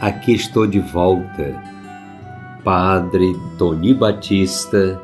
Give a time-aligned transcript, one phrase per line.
[0.00, 1.62] aqui estou de volta,
[2.62, 5.00] Padre Tony Batista,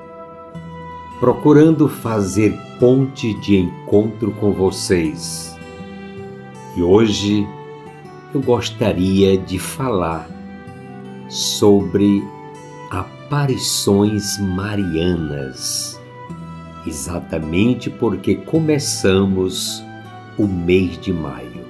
[1.18, 5.56] procurando fazer ponte de encontro com vocês.
[6.76, 7.46] E hoje
[8.32, 10.28] eu gostaria de falar
[11.28, 12.22] sobre
[12.90, 16.00] aparições marianas,
[16.86, 19.82] exatamente porque começamos
[20.36, 21.63] o mês de maio.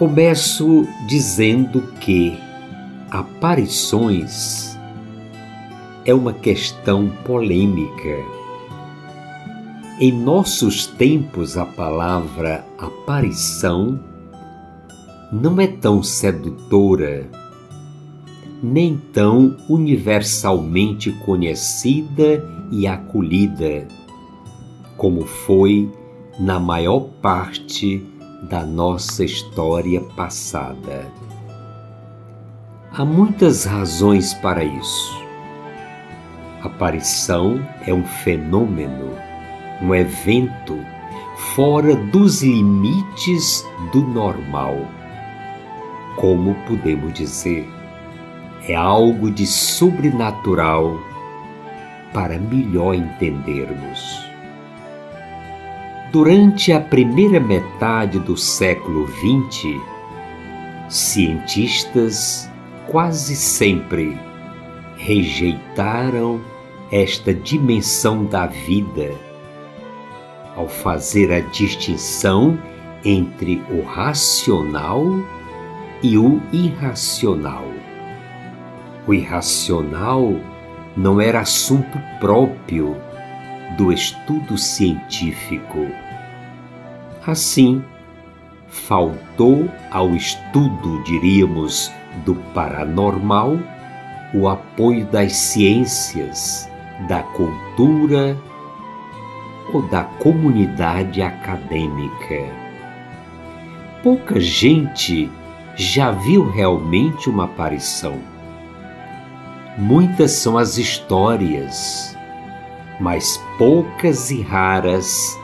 [0.00, 2.34] Começo dizendo que
[3.10, 4.74] aparições
[6.06, 8.16] é uma questão polêmica.
[10.00, 14.00] Em nossos tempos, a palavra aparição
[15.30, 17.30] não é tão sedutora,
[18.62, 23.86] nem tão universalmente conhecida e acolhida,
[24.96, 25.92] como foi
[26.38, 28.02] na maior parte
[28.42, 31.06] da nossa história passada.
[32.92, 35.20] Há muitas razões para isso.
[36.62, 39.12] Aparição é um fenômeno,
[39.80, 40.78] um evento
[41.54, 44.76] fora dos limites do normal.
[46.16, 47.66] Como podemos dizer,
[48.68, 50.98] é algo de sobrenatural
[52.12, 54.29] para melhor entendermos.
[56.12, 59.80] Durante a primeira metade do século XX,
[60.88, 62.50] cientistas
[62.88, 64.18] quase sempre
[64.96, 66.40] rejeitaram
[66.90, 69.12] esta dimensão da vida
[70.56, 72.58] ao fazer a distinção
[73.04, 75.04] entre o racional
[76.02, 77.68] e o irracional.
[79.06, 80.34] O irracional
[80.96, 82.96] não era assunto próprio
[83.76, 85.86] do estudo científico.
[87.26, 87.82] Assim,
[88.68, 91.92] faltou ao estudo, diríamos,
[92.24, 93.58] do paranormal
[94.32, 96.70] o apoio das ciências,
[97.08, 98.36] da cultura
[99.72, 102.44] ou da comunidade acadêmica.
[104.02, 105.30] Pouca gente
[105.74, 108.18] já viu realmente uma aparição.
[109.78, 112.16] Muitas são as histórias,
[113.00, 115.38] mas poucas e raras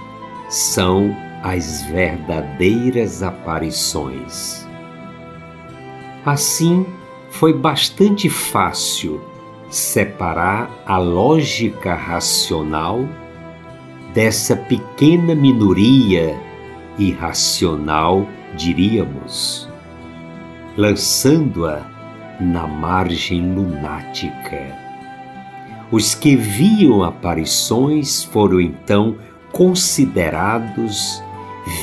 [0.48, 4.66] são as verdadeiras aparições.
[6.24, 6.84] Assim,
[7.30, 9.20] foi bastante fácil
[9.68, 13.08] separar a lógica racional
[14.12, 16.36] dessa pequena minoria
[16.98, 19.68] irracional, diríamos,
[20.76, 21.86] lançando-a
[22.40, 24.85] na margem lunática.
[25.90, 29.16] Os que viam aparições foram então
[29.52, 31.22] considerados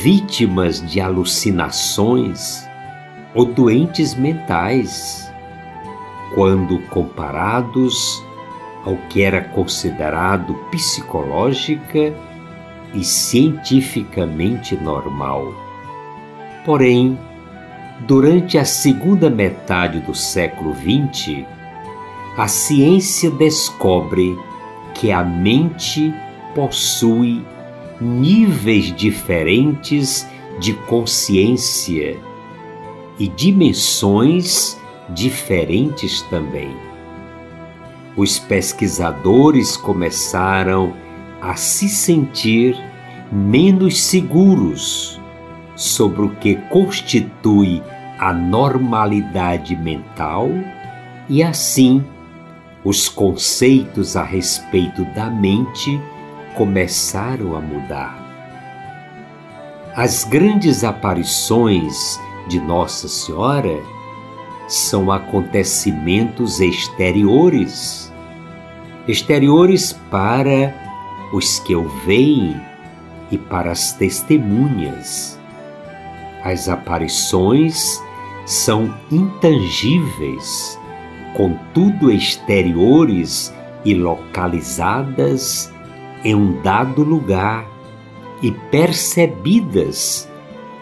[0.02, 2.68] vítimas de alucinações
[3.34, 5.32] ou doentes mentais,
[6.36, 8.24] quando comparados
[8.86, 12.14] ao que era considerado psicológica
[12.94, 15.54] e cientificamente normal.
[16.66, 17.18] Porém,
[18.02, 21.46] durante a segunda metade do século XX,
[22.38, 24.38] a ciência descobre
[24.96, 26.14] que a mente
[26.56, 27.46] possui
[28.02, 30.28] níveis diferentes
[30.60, 32.18] de consciência
[33.20, 34.78] e dimensões
[35.10, 36.76] diferentes também.
[38.16, 40.94] Os pesquisadores começaram
[41.42, 42.76] a se sentir
[43.32, 45.20] menos seguros
[45.76, 47.82] sobre o que constitui
[48.20, 50.50] a normalidade mental
[51.28, 52.04] e assim
[52.84, 56.00] os conceitos a respeito da mente
[56.56, 58.22] começaram a mudar.
[59.96, 63.80] As grandes aparições de Nossa Senhora
[64.68, 68.12] são acontecimentos exteriores
[69.08, 70.74] exteriores para
[71.34, 72.60] os que o veem
[73.32, 75.40] e para as testemunhas.
[76.44, 78.02] As aparições
[78.46, 80.80] são intangíveis
[81.36, 83.54] contudo exteriores
[83.86, 85.72] e localizadas
[86.24, 87.68] em um dado lugar
[88.42, 90.30] e percebidas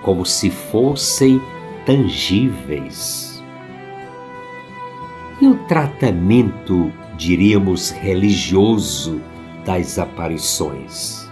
[0.01, 1.41] como se fossem
[1.85, 3.43] tangíveis.
[5.39, 9.21] E o tratamento, diríamos, religioso
[9.65, 11.29] das aparições?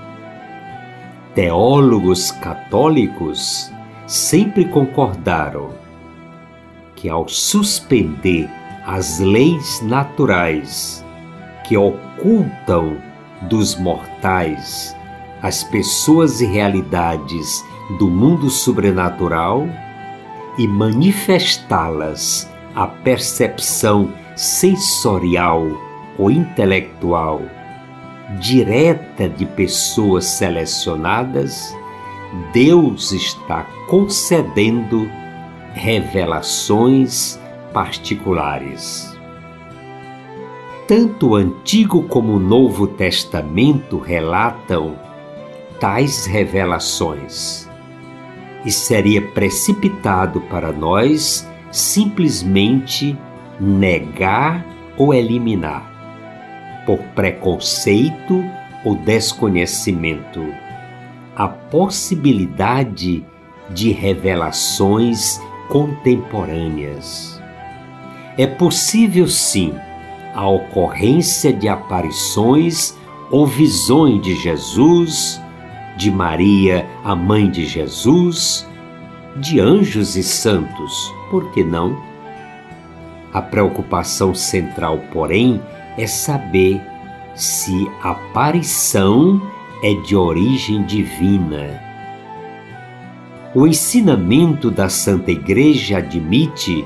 [1.35, 3.71] Teólogos católicos
[4.07, 5.69] sempre concordaram
[6.95, 8.49] que, ao suspender
[8.91, 11.05] as leis naturais
[11.63, 12.97] que ocultam
[13.43, 14.97] dos mortais
[15.43, 17.63] as pessoas e realidades
[17.99, 19.67] do mundo sobrenatural
[20.57, 25.67] e manifestá-las à percepção sensorial
[26.17, 27.43] ou intelectual
[28.39, 31.75] direta de pessoas selecionadas,
[32.53, 35.07] Deus está concedendo
[35.73, 37.39] revelações
[37.73, 39.17] particulares.
[40.87, 44.95] Tanto o Antigo como o Novo Testamento relatam
[45.79, 47.69] tais revelações,
[48.65, 53.17] e seria precipitado para nós simplesmente
[53.59, 54.65] negar
[54.97, 58.43] ou eliminar, por preconceito
[58.83, 60.43] ou desconhecimento,
[61.35, 63.23] a possibilidade
[63.69, 65.39] de revelações
[65.69, 67.38] contemporâneas.
[68.39, 69.73] É possível, sim,
[70.33, 72.97] a ocorrência de aparições
[73.29, 75.41] ou visões de Jesus,
[75.97, 78.65] de Maria, a mãe de Jesus,
[79.35, 82.01] de anjos e santos, por que não?
[83.33, 85.61] A preocupação central, porém,
[85.97, 86.81] é saber
[87.35, 89.41] se a aparição
[89.83, 91.89] é de origem divina
[93.55, 96.85] o ensinamento da Santa Igreja admite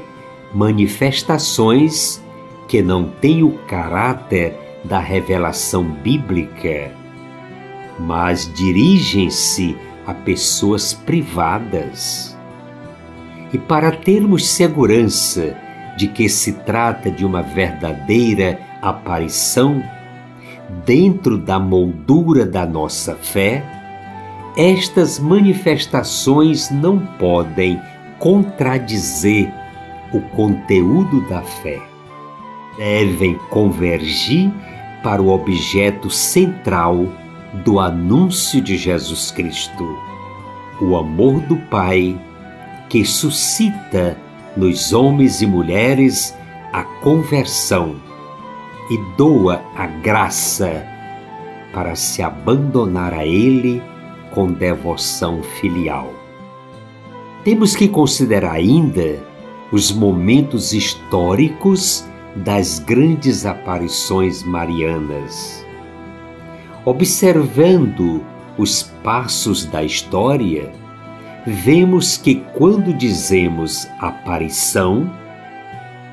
[0.53, 2.23] manifestações
[2.67, 6.91] que não têm o caráter da revelação bíblica,
[7.99, 12.37] mas dirigem-se a pessoas privadas.
[13.51, 15.55] E para termos segurança
[15.97, 19.81] de que se trata de uma verdadeira aparição,
[20.85, 23.63] dentro da moldura da nossa fé,
[24.57, 27.79] estas manifestações não podem
[28.19, 29.51] contradizer
[30.13, 31.81] o conteúdo da fé.
[32.77, 34.51] Devem convergir
[35.03, 37.07] para o objeto central
[37.65, 39.97] do anúncio de Jesus Cristo,
[40.81, 42.17] o amor do Pai
[42.89, 44.17] que suscita
[44.55, 46.37] nos homens e mulheres
[46.71, 47.95] a conversão
[48.89, 50.85] e doa a graça
[51.73, 53.81] para se abandonar a Ele
[54.31, 56.13] com devoção filial.
[57.43, 59.32] Temos que considerar ainda
[59.73, 62.05] os momentos históricos
[62.35, 65.65] das grandes aparições marianas.
[66.85, 68.23] Observando
[68.55, 70.71] os passos da história,
[71.47, 75.11] vemos que quando dizemos aparição,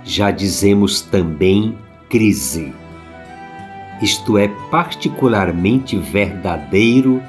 [0.04, 1.76] já dizemos também
[2.08, 2.72] crise.
[4.00, 7.22] Isto é particularmente verdadeiro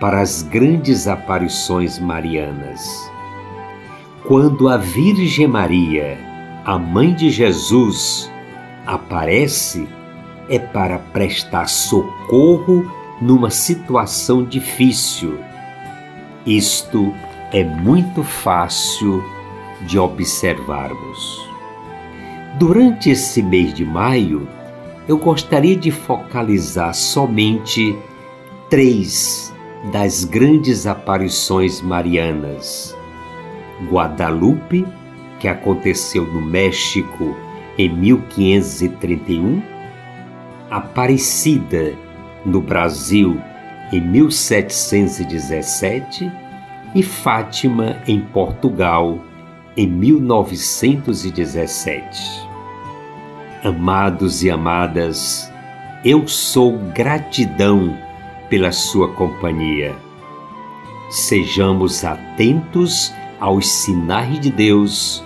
[0.00, 3.14] para as grandes aparições marianas.
[4.26, 6.18] Quando a Virgem Maria,
[6.64, 8.28] a mãe de Jesus,
[8.84, 9.86] aparece,
[10.48, 15.38] é para prestar socorro numa situação difícil.
[16.44, 17.14] Isto
[17.52, 19.22] é muito fácil
[19.82, 21.48] de observarmos.
[22.58, 24.48] Durante esse mês de maio,
[25.06, 27.96] eu gostaria de focalizar somente
[28.68, 29.54] três
[29.92, 32.95] das grandes aparições marianas.
[33.84, 34.86] Guadalupe,
[35.38, 37.36] que aconteceu no México
[37.78, 39.62] em 1531,
[40.70, 41.92] Aparecida,
[42.44, 43.40] no Brasil,
[43.92, 46.32] em 1717,
[46.94, 49.18] e Fátima, em Portugal,
[49.76, 52.48] em 1917.
[53.62, 55.52] Amados e amadas,
[56.04, 57.96] eu sou gratidão
[58.48, 59.94] pela sua companhia.
[61.10, 65.24] Sejamos atentos aos sinais de Deus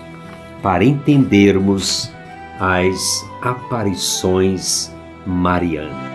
[0.63, 2.11] para entendermos
[2.59, 4.93] as aparições
[5.27, 6.10] marianas.